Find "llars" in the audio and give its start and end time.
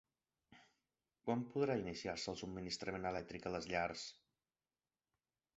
3.75-4.11